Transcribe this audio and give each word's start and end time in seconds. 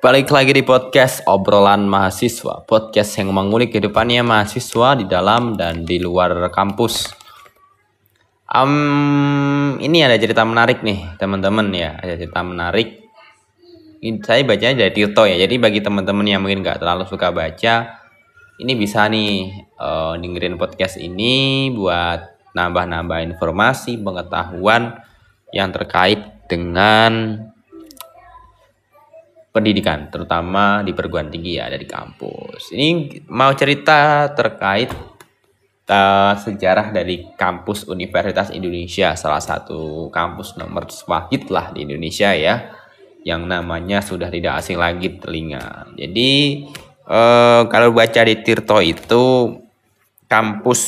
Balik 0.00 0.32
lagi 0.32 0.56
di 0.56 0.64
podcast 0.64 1.20
obrolan 1.28 1.84
mahasiswa, 1.84 2.64
podcast 2.64 3.20
yang 3.20 3.36
mengulik 3.36 3.68
kehidupannya 3.68 4.24
mahasiswa 4.24 4.96
di 4.96 5.04
dalam 5.04 5.60
dan 5.60 5.84
di 5.84 6.00
luar 6.00 6.48
kampus. 6.48 7.04
Um, 8.48 9.76
ini 9.76 10.00
ada 10.00 10.16
cerita 10.16 10.40
menarik 10.48 10.80
nih 10.80 11.20
teman-teman 11.20 11.68
ya, 11.76 12.00
ada 12.00 12.16
cerita 12.16 12.40
menarik. 12.40 13.12
Ini 14.00 14.24
saya 14.24 14.40
bacanya 14.48 14.88
dari 14.88 14.92
Tirto 14.96 15.28
ya, 15.28 15.36
jadi 15.36 15.60
bagi 15.60 15.84
teman-teman 15.84 16.24
yang 16.24 16.40
mungkin 16.40 16.64
nggak 16.64 16.80
terlalu 16.80 17.04
suka 17.04 17.28
baca, 17.28 18.00
ini 18.56 18.72
bisa 18.80 19.04
nih 19.04 19.52
uh, 19.76 20.16
dengerin 20.16 20.56
podcast 20.56 20.96
ini 20.96 21.68
buat 21.76 22.40
nambah-nambah 22.56 23.36
informasi, 23.36 24.00
pengetahuan 24.00 24.96
yang 25.52 25.68
terkait 25.76 26.48
dengan 26.48 27.36
pendidikan, 29.50 30.06
terutama 30.10 30.82
di 30.86 30.94
perguruan 30.94 31.30
tinggi 31.30 31.58
ya 31.58 31.66
dari 31.66 31.86
kampus. 31.86 32.70
Ini 32.70 33.22
mau 33.34 33.50
cerita 33.54 34.30
terkait 34.30 34.94
uh, 35.90 36.34
sejarah 36.38 36.94
dari 36.94 37.34
kampus 37.34 37.90
Universitas 37.90 38.54
Indonesia, 38.54 39.18
salah 39.18 39.42
satu 39.42 40.08
kampus 40.14 40.54
nomor 40.54 40.86
wahid 41.10 41.50
lah 41.50 41.74
di 41.74 41.82
Indonesia 41.82 42.30
ya, 42.30 42.70
yang 43.26 43.44
namanya 43.50 43.98
sudah 44.00 44.30
tidak 44.30 44.62
asing 44.62 44.78
lagi 44.78 45.18
telinga. 45.18 45.90
Jadi 45.98 46.64
uh, 47.10 47.66
kalau 47.66 47.90
baca 47.90 48.22
di 48.22 48.38
Tirto 48.40 48.78
itu 48.78 49.22
kampus 50.30 50.80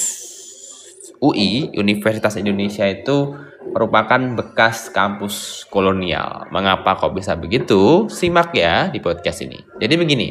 UI 1.23 1.75
Universitas 1.79 2.39
Indonesia 2.39 2.87
itu 2.87 3.35
merupakan 3.73 4.21
bekas 4.37 4.93
kampus 4.93 5.65
kolonial. 5.73 6.47
Mengapa 6.53 6.95
kok 6.95 7.17
bisa 7.17 7.35
begitu? 7.35 8.07
Simak 8.13 8.53
ya 8.53 8.93
di 8.93 9.01
podcast 9.01 9.41
ini. 9.43 9.59
Jadi 9.81 9.95
begini, 9.97 10.29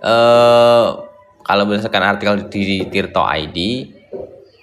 uh, 0.00 1.04
kalau 1.44 1.64
berdasarkan 1.68 2.16
artikel 2.16 2.48
di 2.48 2.88
Tirto 2.88 3.28
ID, 3.28 3.58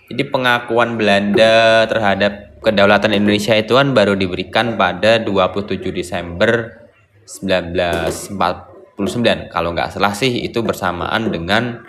jadi 0.09 0.23
pengakuan 0.29 0.97
Belanda 0.97 1.85
terhadap 1.85 2.57
kedaulatan 2.65 3.13
Indonesia 3.13 3.53
itu 3.53 3.77
kan 3.77 3.93
baru 3.93 4.17
diberikan 4.17 4.73
pada 4.73 5.21
27 5.21 5.93
Desember 5.93 6.81
1949. 7.29 9.53
Kalau 9.53 9.69
nggak 9.73 9.93
salah 9.93 10.13
sih 10.17 10.45
itu 10.45 10.61
bersamaan 10.65 11.29
dengan 11.29 11.85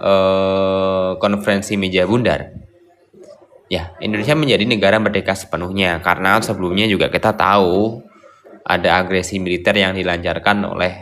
uh, 0.00 1.16
konferensi 1.16 1.80
meja 1.80 2.04
bundar 2.04 2.63
Ya, 3.72 3.96
Indonesia 3.98 4.36
menjadi 4.36 4.64
negara 4.68 5.00
merdeka 5.00 5.32
sepenuhnya 5.32 5.98
karena 6.04 6.36
sebelumnya 6.44 6.84
juga 6.84 7.08
kita 7.08 7.32
tahu 7.32 8.04
ada 8.64 9.00
agresi 9.00 9.40
militer 9.40 9.72
yang 9.76 9.96
dilancarkan 9.96 10.68
oleh 10.68 10.92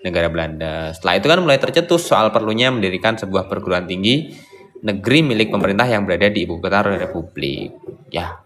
negara 0.00 0.32
Belanda. 0.32 0.96
Setelah 0.96 1.14
itu 1.20 1.26
kan 1.28 1.38
mulai 1.44 1.60
tercetus 1.60 2.08
soal 2.08 2.32
perlunya 2.32 2.72
mendirikan 2.72 3.20
sebuah 3.20 3.48
perguruan 3.48 3.84
tinggi 3.84 4.32
negeri 4.80 5.20
milik 5.20 5.52
pemerintah 5.52 5.84
yang 5.84 6.08
berada 6.08 6.32
di 6.32 6.48
ibu 6.48 6.56
kota 6.56 6.88
Republik. 6.88 7.76
Ya. 8.08 8.40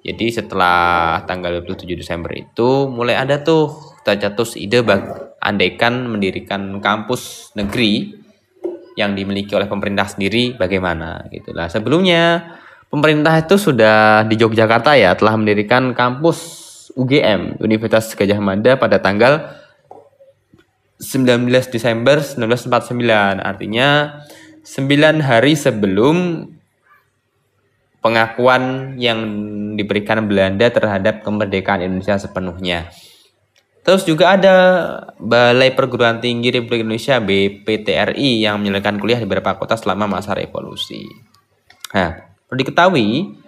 Jadi 0.00 0.32
setelah 0.32 1.20
tanggal 1.28 1.60
27 1.60 1.84
Desember 1.92 2.32
itu 2.32 2.88
mulai 2.88 3.20
ada 3.20 3.44
tuh 3.44 3.68
tercetus 4.00 4.56
ide 4.56 4.80
bag 4.80 5.36
andaikan 5.44 6.08
mendirikan 6.08 6.80
kampus 6.80 7.52
negeri 7.52 8.16
yang 8.96 9.12
dimiliki 9.12 9.52
oleh 9.52 9.68
pemerintah 9.68 10.08
sendiri 10.08 10.56
bagaimana 10.56 11.28
gitu 11.28 11.52
lah. 11.52 11.68
Sebelumnya 11.68 12.56
pemerintah 12.90 13.38
itu 13.38 13.56
sudah 13.56 14.26
di 14.26 14.34
Yogyakarta 14.36 14.98
ya 14.98 15.14
telah 15.14 15.38
mendirikan 15.38 15.94
kampus 15.94 16.68
UGM 16.98 17.62
Universitas 17.62 18.12
Gajah 18.18 18.42
Mada 18.42 18.74
pada 18.74 18.98
tanggal 18.98 19.54
19 21.00 21.48
Desember 21.70 22.20
1949 22.20 23.40
artinya 23.40 24.20
9 24.66 25.24
hari 25.24 25.56
sebelum 25.56 26.46
pengakuan 28.04 28.94
yang 29.00 29.20
diberikan 29.76 30.24
Belanda 30.28 30.68
terhadap 30.68 31.24
kemerdekaan 31.24 31.80
Indonesia 31.84 32.20
sepenuhnya. 32.20 32.92
Terus 33.80 34.04
juga 34.04 34.36
ada 34.36 34.56
Balai 35.16 35.72
Perguruan 35.72 36.20
Tinggi 36.20 36.52
Republik 36.52 36.84
Indonesia 36.84 37.16
BPTRI 37.16 38.44
yang 38.44 38.60
menyelesaikan 38.60 39.00
kuliah 39.00 39.16
di 39.16 39.24
beberapa 39.24 39.56
kota 39.56 39.80
selama 39.80 40.04
masa 40.04 40.36
revolusi. 40.36 41.08
Nah, 41.96 42.29
Perlu 42.50 42.66
diketahui, 42.66 43.38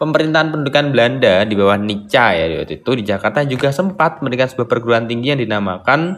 pemerintahan 0.00 0.48
pendudukan 0.48 0.88
Belanda 0.88 1.44
di 1.44 1.52
bawah 1.52 1.76
Nica 1.76 2.32
ya 2.32 2.64
waktu 2.64 2.80
itu 2.80 2.90
di 2.96 3.04
Jakarta 3.04 3.44
juga 3.44 3.68
sempat 3.76 4.24
mendirikan 4.24 4.48
sebuah 4.48 4.64
perguruan 4.64 5.04
tinggi 5.04 5.36
yang 5.36 5.42
dinamakan 5.44 6.16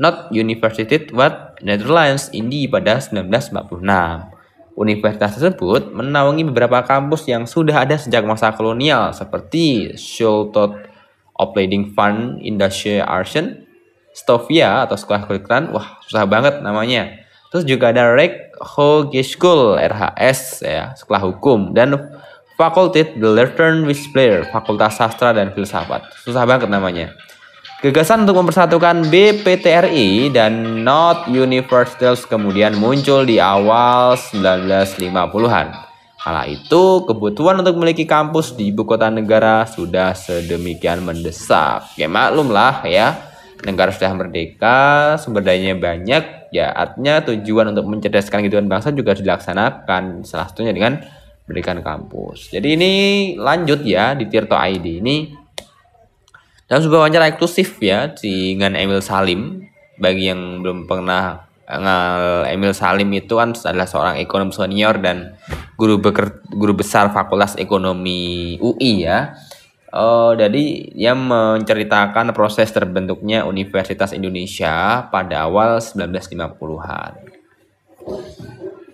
Not 0.00 0.32
University 0.32 1.12
wat 1.12 1.60
Netherlands 1.60 2.32
Indi 2.32 2.64
pada 2.64 2.96
1946. 2.96 4.36
Universitas 4.76 5.36
tersebut 5.36 5.92
menaungi 5.92 6.44
beberapa 6.48 6.84
kampus 6.84 7.28
yang 7.28 7.48
sudah 7.48 7.84
ada 7.84 7.96
sejak 7.96 8.24
masa 8.24 8.52
kolonial 8.52 9.12
seperti 9.12 9.96
Schultot 10.00 10.76
Opleiding 11.36 11.92
Fund 11.96 12.40
Industrie 12.44 13.00
Arsen, 13.00 13.68
Stovia 14.16 14.84
atau 14.84 14.96
sekolah 14.96 15.28
kedokteran, 15.28 15.72
wah 15.72 16.00
susah 16.04 16.28
banget 16.28 16.60
namanya. 16.60 17.24
Terus 17.52 17.64
juga 17.64 17.88
ada 17.88 18.12
Rek 18.12 18.45
Hogeschool 18.60 19.76
RHS 19.78 20.64
ya, 20.64 20.96
sekolah 20.96 21.22
hukum 21.28 21.72
dan 21.76 21.96
Fakultit 22.56 23.20
The 23.20 23.28
Learn 23.28 23.84
Player, 24.16 24.48
Fakultas 24.48 24.96
Sastra 24.96 25.36
dan 25.36 25.52
Filsafat. 25.52 26.08
Susah 26.24 26.48
banget 26.48 26.72
namanya. 26.72 27.12
Gagasan 27.84 28.24
untuk 28.24 28.40
mempersatukan 28.40 29.12
BPTRI 29.12 30.32
dan 30.32 30.80
Not 30.80 31.28
Universitals 31.28 32.24
kemudian 32.24 32.72
muncul 32.80 33.28
di 33.28 33.36
awal 33.36 34.16
1950-an. 34.16 35.68
Kala 36.16 36.42
itu, 36.48 37.06
kebutuhan 37.06 37.60
untuk 37.60 37.76
memiliki 37.76 38.02
kampus 38.08 38.56
di 38.56 38.72
ibu 38.72 38.82
kota 38.82 39.12
negara 39.12 39.68
sudah 39.68 40.16
sedemikian 40.16 41.04
mendesak. 41.04 41.92
Ya 42.00 42.08
maklum 42.08 42.50
lah 42.50 42.82
ya, 42.88 43.14
negara 43.62 43.94
sudah 43.94 44.10
merdeka, 44.16 45.14
sumber 45.22 45.46
dayanya 45.46 45.78
banyak, 45.78 46.24
ya 46.54 46.70
artinya 46.70 47.22
tujuan 47.26 47.74
untuk 47.74 47.86
mencerdaskan 47.88 48.46
kehidupan 48.46 48.68
bangsa 48.70 48.94
juga 48.94 49.14
dilaksanakan 49.16 50.26
salah 50.26 50.46
satunya 50.50 50.72
dengan 50.72 51.02
mendirikan 51.46 51.78
kampus. 51.80 52.50
Jadi 52.50 52.74
ini 52.74 52.92
lanjut 53.38 53.86
ya 53.86 54.18
di 54.18 54.26
Tirto 54.26 54.58
ID 54.58 55.02
ini 55.02 55.30
dalam 56.66 56.82
sebuah 56.82 57.06
wawancara 57.06 57.30
eksklusif 57.30 57.78
ya 57.78 58.10
dengan 58.10 58.74
Emil 58.74 58.98
Salim 58.98 59.62
bagi 60.02 60.26
yang 60.26 60.60
belum 60.60 60.90
pernah 60.90 61.46
Emil 62.46 62.74
Salim 62.74 63.10
itu 63.14 63.38
kan 63.38 63.54
adalah 63.54 63.90
seorang 63.90 64.22
ekonom 64.22 64.54
senior 64.54 65.02
dan 65.02 65.34
guru 65.74 65.98
beker, 65.98 66.46
guru 66.54 66.78
besar 66.78 67.10
Fakultas 67.10 67.58
Ekonomi 67.58 68.54
UI 68.62 69.02
ya 69.02 69.34
Uh, 69.96 70.36
jadi 70.36 70.92
dia 70.92 71.16
menceritakan 71.16 72.36
proses 72.36 72.68
terbentuknya 72.68 73.48
Universitas 73.48 74.12
Indonesia 74.12 75.08
pada 75.08 75.48
awal 75.48 75.80
1950-an. 75.80 77.16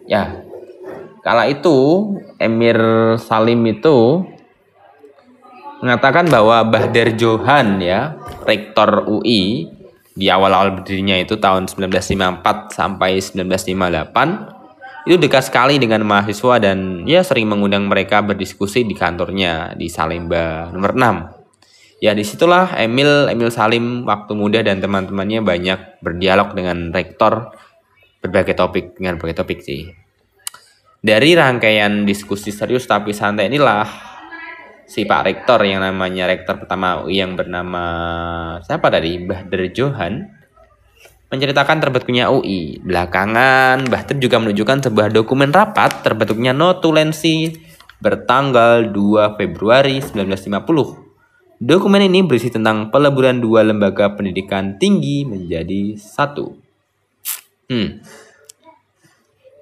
Ya, 0.06 0.46
kala 1.26 1.50
itu 1.50 2.06
Emir 2.38 2.78
Salim 3.18 3.66
itu 3.66 4.22
mengatakan 5.82 6.30
bahwa 6.30 6.62
Bahdar 6.70 7.18
Johan 7.18 7.82
ya, 7.82 8.14
rektor 8.46 9.02
UI 9.10 9.74
di 10.14 10.30
awal-awal 10.30 10.78
berdirinya 10.78 11.18
itu 11.18 11.34
tahun 11.34 11.66
1954 11.66 12.78
sampai 12.78 13.18
1958 13.18 14.61
itu 15.02 15.18
dekat 15.18 15.50
sekali 15.50 15.82
dengan 15.82 16.06
mahasiswa 16.06 16.62
dan 16.62 17.02
ya 17.02 17.26
sering 17.26 17.50
mengundang 17.50 17.90
mereka 17.90 18.22
berdiskusi 18.22 18.86
di 18.86 18.94
kantornya 18.94 19.74
di 19.74 19.90
Salemba 19.90 20.70
nomor 20.70 20.94
6. 20.94 22.02
Ya 22.02 22.14
di 22.14 22.26
situlah 22.26 22.74
Emil 22.78 23.30
Emil 23.30 23.50
Salim 23.50 24.06
waktu 24.06 24.34
muda 24.34 24.62
dan 24.62 24.82
teman-temannya 24.82 25.42
banyak 25.42 26.02
berdialog 26.02 26.54
dengan 26.54 26.90
rektor 26.90 27.54
berbagai 28.22 28.54
topik 28.58 28.98
dengan 28.98 29.18
berbagai 29.18 29.42
topik 29.42 29.58
sih. 29.62 29.90
Dari 31.02 31.34
rangkaian 31.34 32.06
diskusi 32.06 32.54
serius 32.54 32.86
tapi 32.86 33.10
santai 33.10 33.50
inilah 33.50 33.86
si 34.86 35.02
Pak 35.02 35.22
Rektor 35.26 35.62
yang 35.66 35.82
namanya 35.82 36.30
Rektor 36.30 36.62
pertama 36.62 37.02
yang 37.10 37.34
bernama 37.34 37.84
siapa 38.62 38.86
tadi 38.86 39.18
Mbah 39.18 39.50
Johan 39.74 40.41
menceritakan 41.32 41.80
terbentuknya 41.80 42.28
UI. 42.28 42.76
Belakangan, 42.84 43.88
Bahter 43.88 44.20
juga 44.20 44.36
menunjukkan 44.36 44.84
sebuah 44.84 45.08
dokumen 45.08 45.48
rapat 45.48 46.04
terbentuknya 46.04 46.52
notulensi 46.52 47.56
bertanggal 48.04 48.92
2 48.92 49.40
Februari 49.40 50.04
1950. 50.04 51.02
Dokumen 51.62 52.02
ini 52.04 52.26
berisi 52.26 52.50
tentang 52.50 52.90
peleburan 52.90 53.38
dua 53.38 53.62
lembaga 53.62 54.10
pendidikan 54.18 54.82
tinggi 54.82 55.22
menjadi 55.22 55.94
satu. 55.94 56.58
Hmm. 57.70 58.02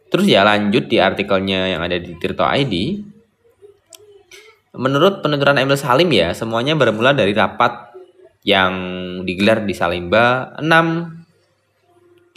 Terus 0.08 0.24
ya 0.24 0.40
lanjut 0.40 0.88
di 0.88 0.96
artikelnya 0.96 1.76
yang 1.76 1.84
ada 1.84 2.00
di 2.00 2.16
Tirto 2.16 2.48
ID. 2.48 3.04
Menurut 4.80 5.20
penuturan 5.20 5.60
Emil 5.60 5.76
Salim 5.76 6.08
ya, 6.08 6.32
semuanya 6.32 6.72
bermula 6.72 7.12
dari 7.12 7.36
rapat 7.36 7.92
yang 8.48 8.72
digelar 9.28 9.68
di 9.68 9.76
Salimba 9.76 10.56
6 10.56 11.19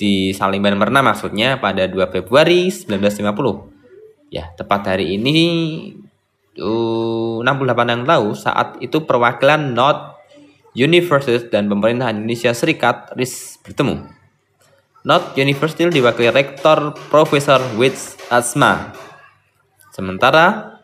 di 0.04 0.36
Salimba 0.36 0.68
nomor 0.68 0.92
6 0.92 1.00
maksudnya 1.00 1.56
pada 1.64 1.88
2 1.88 1.96
Februari 2.12 2.68
1950. 2.68 4.28
Ya, 4.28 4.52
tepat 4.52 4.92
hari 4.92 5.16
ini 5.16 5.40
uh, 6.60 7.40
68 7.40 7.48
yang 7.88 8.04
lalu 8.04 8.36
saat 8.36 8.76
itu 8.84 9.08
perwakilan 9.08 9.72
North 9.72 10.20
University 10.76 11.48
dan 11.48 11.72
pemerintah 11.72 12.12
Indonesia 12.12 12.52
Serikat 12.52 13.16
RIS 13.16 13.64
bertemu. 13.64 14.04
North 15.08 15.40
University 15.40 15.88
diwakili 15.88 16.28
Rektor 16.36 17.00
Profesor 17.08 17.64
Wits 17.80 18.20
Asma. 18.28 18.92
Sementara 19.96 20.76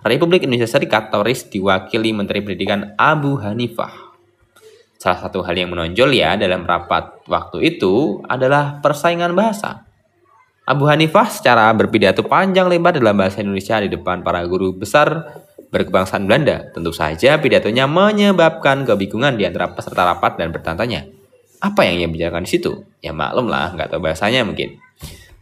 Republik 0.00 0.48
Indonesia 0.48 0.70
Serikat 0.70 1.12
atau 1.12 1.20
diwakili 1.26 2.16
Menteri 2.16 2.40
Pendidikan 2.40 2.96
Abu 2.96 3.36
Hanifah. 3.36 4.07
Salah 4.98 5.22
satu 5.22 5.46
hal 5.46 5.54
yang 5.54 5.70
menonjol 5.70 6.10
ya 6.10 6.34
dalam 6.34 6.66
rapat 6.66 7.22
waktu 7.30 7.78
itu 7.78 8.18
adalah 8.26 8.82
persaingan 8.82 9.30
bahasa. 9.30 9.86
Abu 10.66 10.84
Hanifah 10.90 11.30
secara 11.30 11.70
berpidato 11.72 12.26
panjang 12.26 12.66
lebar 12.66 12.98
dalam 12.98 13.16
bahasa 13.16 13.40
Indonesia 13.40 13.78
di 13.80 13.88
depan 13.88 14.26
para 14.26 14.42
guru 14.44 14.74
besar 14.74 15.38
berkebangsaan 15.70 16.26
Belanda. 16.26 16.68
Tentu 16.74 16.90
saja 16.90 17.38
pidatonya 17.38 17.86
menyebabkan 17.86 18.84
kebingungan 18.84 19.38
di 19.38 19.46
antara 19.46 19.70
peserta 19.72 20.02
rapat 20.04 20.36
dan 20.36 20.52
bertanya 20.52 21.06
apa 21.58 21.82
yang 21.86 22.02
ia 22.02 22.08
bicarakan 22.10 22.46
di 22.46 22.50
situ? 22.54 22.86
Ya 23.02 23.10
maklum 23.10 23.50
lah, 23.50 23.74
nggak 23.74 23.90
tahu 23.90 24.00
bahasanya 24.02 24.46
mungkin. 24.46 24.78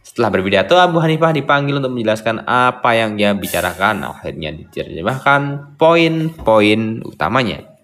Setelah 0.01 0.33
berpidato, 0.33 0.73
Abu 0.81 0.97
Hanifah 0.97 1.29
dipanggil 1.29 1.77
untuk 1.77 1.93
menjelaskan 1.93 2.41
apa 2.49 2.97
yang 2.97 3.13
ia 3.21 3.37
bicarakan. 3.37 4.01
Akhirnya 4.01 4.49
diterjemahkan 4.49 5.75
poin-poin 5.77 7.05
utamanya. 7.05 7.76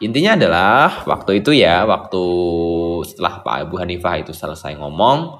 Intinya 0.00 0.32
adalah 0.32 1.04
waktu 1.04 1.44
itu 1.44 1.52
ya, 1.52 1.84
waktu 1.84 2.24
setelah 3.04 3.44
Pak 3.44 3.68
Abu 3.68 3.76
Hanifah 3.76 4.24
itu 4.24 4.32
selesai 4.32 4.72
ngomong, 4.80 5.36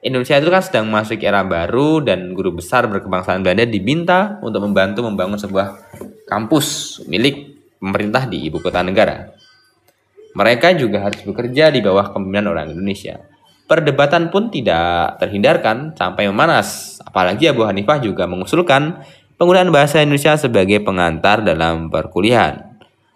Indonesia 0.00 0.40
itu 0.40 0.48
kan 0.48 0.64
sedang 0.64 0.88
masuk 0.88 1.20
era 1.20 1.44
baru 1.44 2.00
dan 2.00 2.32
guru 2.32 2.56
besar 2.56 2.88
berkebangsaan 2.88 3.44
Belanda 3.44 3.68
diminta 3.68 4.40
untuk 4.40 4.64
membantu 4.64 5.04
membangun 5.04 5.36
sebuah 5.36 5.76
kampus 6.24 7.00
milik 7.04 7.60
pemerintah 7.76 8.24
di 8.24 8.48
ibu 8.48 8.56
kota 8.64 8.80
negara. 8.80 9.36
Mereka 10.32 10.80
juga 10.80 11.04
harus 11.04 11.20
bekerja 11.20 11.68
di 11.68 11.84
bawah 11.84 12.08
kepemimpinan 12.08 12.56
orang 12.56 12.72
Indonesia. 12.72 13.20
Perdebatan 13.68 14.32
pun 14.32 14.48
tidak 14.48 15.20
terhindarkan 15.20 15.92
sampai 15.92 16.24
memanas. 16.32 16.96
Apalagi 17.04 17.52
Abu 17.52 17.68
Hanifah 17.68 18.00
juga 18.00 18.24
mengusulkan 18.24 19.04
penggunaan 19.36 19.68
bahasa 19.68 20.00
Indonesia 20.00 20.40
sebagai 20.40 20.80
pengantar 20.80 21.44
dalam 21.44 21.92
perkuliahan. 21.92 22.69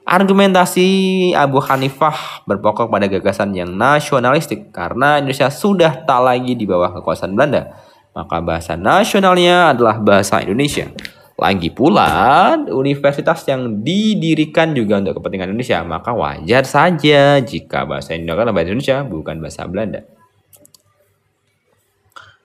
Argumentasi 0.04 1.32
Abu 1.32 1.64
Hanifah 1.64 2.44
berpokok 2.44 2.92
pada 2.92 3.08
gagasan 3.08 3.56
yang 3.56 3.72
nasionalistik 3.72 4.68
karena 4.68 5.16
Indonesia 5.16 5.48
sudah 5.48 6.04
tak 6.04 6.20
lagi 6.20 6.52
di 6.52 6.68
bawah 6.68 6.92
kekuasaan 7.00 7.32
Belanda. 7.32 7.72
Maka 8.12 8.44
bahasa 8.44 8.76
nasionalnya 8.76 9.72
adalah 9.72 9.96
bahasa 9.96 10.44
Indonesia. 10.44 10.92
Lagi 11.40 11.72
pula, 11.72 12.52
universitas 12.68 13.48
yang 13.48 13.80
didirikan 13.80 14.76
juga 14.76 15.00
untuk 15.00 15.18
kepentingan 15.18 15.50
Indonesia, 15.50 15.80
maka 15.82 16.12
wajar 16.12 16.68
saja 16.68 17.40
jika 17.40 17.88
bahasa 17.88 18.12
Indonesia 18.12 18.44
adalah 18.44 18.54
bahasa 18.54 18.70
Indonesia, 18.70 18.98
bukan 19.08 19.36
bahasa 19.40 19.62
Belanda. 19.64 20.00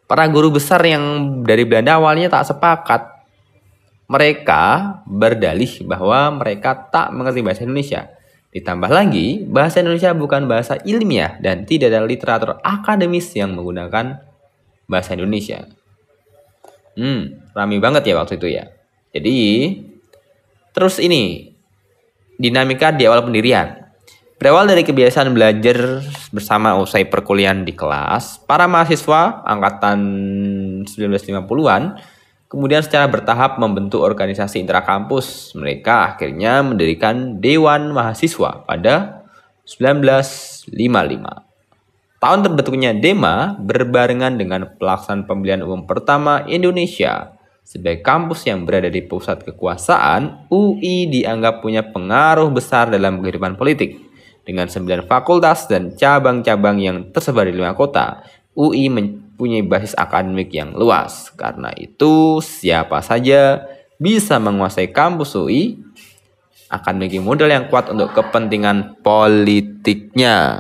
Para 0.08 0.26
guru 0.32 0.56
besar 0.58 0.80
yang 0.88 1.46
dari 1.46 1.68
Belanda 1.68 2.00
awalnya 2.00 2.32
tak 2.32 2.56
sepakat 2.56 3.19
mereka 4.10 4.98
berdalih 5.06 5.86
bahwa 5.86 6.42
mereka 6.42 6.74
tak 6.90 7.14
mengerti 7.14 7.46
bahasa 7.46 7.62
Indonesia. 7.62 8.10
Ditambah 8.50 8.90
lagi, 8.90 9.46
bahasa 9.46 9.86
Indonesia 9.86 10.10
bukan 10.18 10.50
bahasa 10.50 10.82
ilmiah 10.82 11.38
dan 11.38 11.70
tidak 11.70 11.94
ada 11.94 12.02
literatur 12.02 12.58
akademis 12.66 13.30
yang 13.38 13.54
menggunakan 13.54 14.18
bahasa 14.90 15.14
Indonesia. 15.14 15.70
Hmm, 16.98 17.38
rame 17.54 17.78
banget 17.78 18.10
ya 18.10 18.18
waktu 18.18 18.42
itu 18.42 18.50
ya. 18.50 18.74
Jadi, 19.14 19.38
terus 20.74 20.98
ini, 20.98 21.54
dinamika 22.42 22.90
di 22.90 23.06
awal 23.06 23.30
pendirian. 23.30 23.78
Berawal 24.42 24.74
dari 24.74 24.82
kebiasaan 24.82 25.30
belajar 25.36 26.02
bersama 26.34 26.74
usai 26.82 27.06
perkuliahan 27.06 27.62
di 27.62 27.78
kelas, 27.78 28.42
para 28.50 28.66
mahasiswa 28.66 29.46
angkatan 29.46 30.00
1950-an 30.90 32.18
Kemudian 32.50 32.82
secara 32.82 33.06
bertahap 33.06 33.62
membentuk 33.62 34.02
organisasi 34.02 34.66
intrakampus. 34.66 35.54
Mereka 35.54 36.18
akhirnya 36.18 36.66
mendirikan 36.66 37.38
Dewan 37.38 37.94
Mahasiswa 37.94 38.66
pada 38.66 39.22
1955. 39.70 40.74
Tahun 42.20 42.40
terbentuknya 42.42 42.92
DEMA 42.98 43.54
berbarengan 43.62 44.36
dengan 44.42 44.66
pelaksanaan 44.66 45.30
pemilihan 45.30 45.62
umum 45.62 45.86
pertama 45.86 46.42
Indonesia. 46.50 47.38
Sebagai 47.62 48.02
kampus 48.02 48.50
yang 48.50 48.66
berada 48.66 48.90
di 48.90 49.06
pusat 49.06 49.46
kekuasaan, 49.46 50.50
UI 50.50 51.06
dianggap 51.06 51.62
punya 51.62 51.86
pengaruh 51.86 52.50
besar 52.50 52.90
dalam 52.90 53.22
kehidupan 53.22 53.62
politik. 53.62 54.10
Dengan 54.42 54.66
sembilan 54.66 55.06
fakultas 55.06 55.70
dan 55.70 55.94
cabang-cabang 55.94 56.82
yang 56.82 57.14
tersebar 57.14 57.46
di 57.46 57.54
lima 57.54 57.78
kota, 57.78 58.26
UI 58.60 58.92
mempunyai 58.92 59.64
basis 59.64 59.96
akademik 59.96 60.52
yang 60.52 60.76
luas. 60.76 61.32
Karena 61.40 61.72
itu, 61.80 62.44
siapa 62.44 63.00
saja 63.00 63.64
bisa 63.96 64.36
menguasai 64.36 64.92
kampus 64.92 65.40
UI 65.40 65.80
akan 66.68 67.00
memiliki 67.00 67.24
modal 67.24 67.48
yang 67.48 67.72
kuat 67.72 67.88
untuk 67.88 68.12
kepentingan 68.12 69.00
politiknya. 69.00 70.60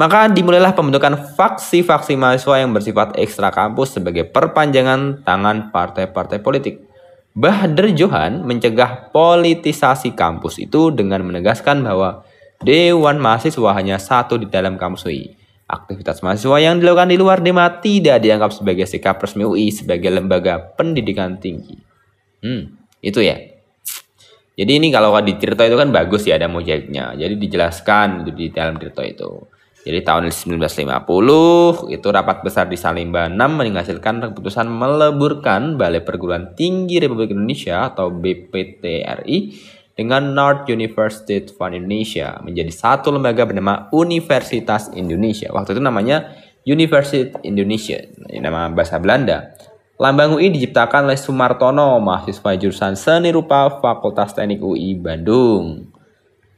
Maka 0.00 0.32
dimulailah 0.32 0.72
pembentukan 0.72 1.36
faksi-faksi 1.36 2.16
mahasiswa 2.16 2.56
yang 2.56 2.72
bersifat 2.72 3.20
ekstra 3.20 3.52
kampus 3.52 4.00
sebagai 4.00 4.24
perpanjangan 4.24 5.20
tangan 5.28 5.68
partai-partai 5.68 6.40
politik. 6.40 6.80
Bahadur 7.36 7.92
Johan 7.92 8.42
mencegah 8.42 9.12
politisasi 9.12 10.16
kampus 10.16 10.56
itu 10.56 10.88
dengan 10.90 11.22
menegaskan 11.22 11.84
bahwa 11.84 12.24
Dewan 12.64 13.20
Mahasiswa 13.22 13.70
hanya 13.76 13.96
satu 13.96 14.36
di 14.40 14.48
dalam 14.48 14.80
kampus 14.80 15.04
UI. 15.08 15.39
Aktivitas 15.70 16.18
mahasiswa 16.26 16.58
yang 16.58 16.82
dilakukan 16.82 17.14
di 17.14 17.18
luar 17.18 17.38
DEMA 17.38 17.78
tidak 17.78 18.18
dianggap 18.18 18.50
sebagai 18.50 18.90
sikap 18.90 19.22
resmi 19.22 19.46
UI 19.46 19.70
sebagai 19.70 20.10
lembaga 20.10 20.58
pendidikan 20.58 21.38
tinggi. 21.38 21.78
Hmm, 22.42 22.74
itu 22.98 23.22
ya. 23.22 23.38
Jadi 24.58 24.72
ini 24.82 24.90
kalau 24.90 25.14
di 25.22 25.38
Tirto 25.38 25.62
itu 25.62 25.78
kan 25.78 25.94
bagus 25.94 26.26
ya 26.26 26.34
ada 26.34 26.50
mojaiknya. 26.50 27.14
Jadi 27.14 27.38
dijelaskan 27.38 28.26
di 28.26 28.50
dalam 28.50 28.82
Tirto 28.82 29.06
itu. 29.06 29.30
Jadi 29.80 30.04
tahun 30.04 30.28
1950 30.28 31.88
itu 31.88 32.08
rapat 32.12 32.44
besar 32.44 32.68
di 32.68 32.76
Salimba 32.76 33.32
6 33.32 33.40
menghasilkan 33.40 34.28
keputusan 34.28 34.68
meleburkan 34.68 35.80
Balai 35.80 36.04
Perguruan 36.04 36.52
Tinggi 36.52 37.00
Republik 37.00 37.32
Indonesia 37.32 37.88
atau 37.88 38.12
BPTRI 38.12 39.36
dengan 40.00 40.32
North 40.32 40.64
University 40.72 41.44
of 41.44 41.60
Indonesia 41.68 42.40
menjadi 42.40 42.72
satu 42.72 43.12
lembaga 43.12 43.44
bernama 43.44 43.92
Universitas 43.92 44.88
Indonesia. 44.96 45.52
Waktu 45.52 45.76
itu 45.76 45.82
namanya 45.84 46.32
University 46.64 47.28
Indonesia, 47.44 48.00
nama 48.32 48.72
bahasa 48.72 48.96
Belanda. 48.96 49.52
Lambang 50.00 50.40
UI 50.40 50.48
diciptakan 50.56 51.12
oleh 51.12 51.20
Sumartono, 51.20 52.00
mahasiswa 52.00 52.56
jurusan 52.56 52.96
Seni 52.96 53.28
Rupa 53.28 53.68
Fakultas 53.84 54.32
Teknik 54.32 54.64
UI 54.64 54.96
Bandung. 54.96 55.92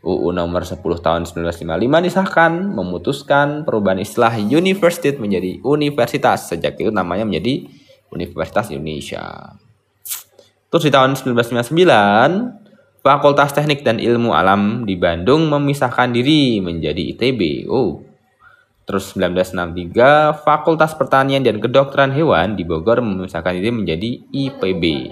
UU 0.02 0.30
nomor 0.34 0.62
10 0.62 0.78
tahun 0.78 1.26
1955 1.26 2.06
disahkan 2.06 2.50
memutuskan 2.54 3.66
perubahan 3.66 3.98
istilah 3.98 4.38
university 4.38 5.18
menjadi 5.18 5.58
universitas. 5.66 6.54
Sejak 6.54 6.78
itu 6.78 6.94
namanya 6.94 7.26
menjadi 7.26 7.66
Universitas 8.14 8.70
Indonesia. 8.70 9.58
Terus 10.70 10.82
di 10.86 10.90
tahun 10.94 11.18
1999 11.18 12.61
Fakultas 13.02 13.50
Teknik 13.50 13.82
dan 13.82 13.98
Ilmu 13.98 14.30
Alam 14.30 14.86
di 14.86 14.94
Bandung 14.94 15.50
memisahkan 15.50 16.14
diri 16.14 16.62
menjadi 16.62 17.02
ITB. 17.10 17.66
Oh. 17.66 17.98
Terus 18.86 19.18
1963, 19.18 20.46
Fakultas 20.46 20.94
Pertanian 20.94 21.42
dan 21.42 21.58
Kedokteran 21.58 22.14
Hewan 22.14 22.54
di 22.54 22.62
Bogor 22.62 23.02
memisahkan 23.02 23.58
diri 23.58 23.74
menjadi 23.74 24.22
IPB. 24.30 25.10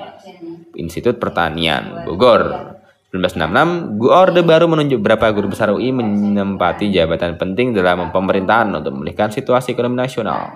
Institut 0.79 1.19
Pertanian 1.19 2.07
Bogor. 2.07 2.79
1966, 3.11 3.99
Orde 4.07 4.47
Baru 4.47 4.71
menunjuk 4.71 5.03
beberapa 5.03 5.27
guru 5.35 5.51
besar 5.51 5.75
UI 5.75 5.91
menempati 5.91 6.95
jabatan 6.95 7.35
penting 7.43 7.75
dalam 7.75 8.15
pemerintahan 8.15 8.71
untuk 8.71 8.95
memulihkan 8.95 9.35
situasi 9.35 9.75
ekonomi 9.75 9.99
nasional. 9.99 10.55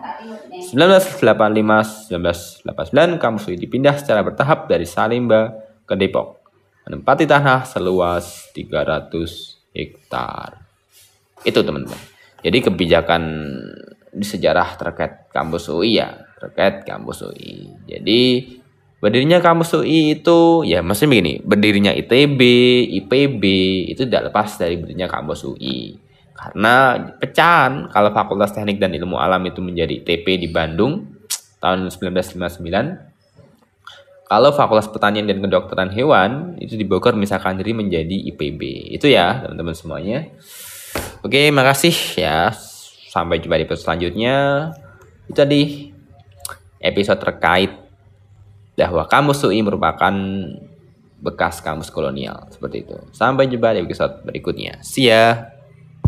1985-1989, 0.71 3.19
kampus 3.19 3.43
UI 3.51 3.59
dipindah 3.59 3.99
secara 3.99 4.23
bertahap 4.23 4.71
dari 4.71 4.87
Salimba 4.87 5.51
ke 5.83 5.99
Depok 5.99 6.44
menempati 6.85 7.25
tanah 7.25 7.65
seluas 7.65 8.53
300 8.53 9.11
hektar. 9.73 10.61
Itu 11.43 11.61
teman-teman. 11.65 12.01
Jadi 12.45 12.59
kebijakan 12.61 13.23
di 14.15 14.27
sejarah 14.27 14.77
terkait 14.77 15.33
kampus 15.33 15.73
UI 15.73 15.99
ya, 15.99 16.13
terkait 16.39 16.85
kampus 16.85 17.25
UI. 17.29 17.73
Jadi 17.89 18.21
Berdirinya 19.05 19.37
kampus 19.37 19.77
UI 19.77 20.17
itu 20.17 20.65
ya 20.65 20.81
maksudnya 20.81 21.13
begini, 21.13 21.33
berdirinya 21.45 21.93
ITB, 21.93 22.41
IPB 23.05 23.43
itu 23.93 24.09
tidak 24.09 24.33
lepas 24.33 24.57
dari 24.57 24.81
berdirinya 24.81 25.13
kampus 25.13 25.45
UI. 25.45 25.93
Karena 26.33 26.97
pecahan 27.21 27.93
kalau 27.93 28.17
Fakultas 28.17 28.57
Teknik 28.57 28.81
dan 28.81 28.97
Ilmu 28.97 29.21
Alam 29.21 29.45
itu 29.45 29.61
menjadi 29.61 30.01
ITP 30.01 30.41
di 30.41 30.49
Bandung 30.49 31.21
tahun 31.61 31.93
1959. 31.93 32.65
Kalau 34.35 34.51
Fakultas 34.51 34.91
Pertanian 34.91 35.31
dan 35.31 35.39
Kedokteran 35.39 35.95
Hewan 35.95 36.59
itu 36.59 36.75
di 36.75 36.83
Bogor 36.83 37.15
misalkan 37.15 37.55
diri 37.55 37.71
menjadi 37.71 38.35
IPB. 38.35 38.91
Itu 38.99 39.07
ya 39.07 39.47
teman-teman 39.47 39.79
semuanya. 39.79 40.27
Oke, 41.23 41.55
makasih 41.55 41.95
ya. 42.19 42.51
Sampai 43.15 43.39
jumpa 43.39 43.55
di 43.55 43.63
episode 43.63 43.87
selanjutnya. 43.87 44.35
Itu 45.31 45.39
tadi 45.39 45.63
episode 46.83 47.23
terkait 47.23 47.79
bahwa 48.75 49.07
kamus 49.07 49.39
UI 49.47 49.63
merupakan 49.63 50.15
bekas 51.23 51.63
kamus 51.63 51.95
kolonial 51.95 52.51
seperti 52.51 52.91
itu. 52.91 52.99
Sampai 53.15 53.47
jumpa 53.47 53.71
di 53.71 53.87
episode 53.87 54.27
berikutnya. 54.27 54.83
See 54.83 55.15
ya. 55.15 55.54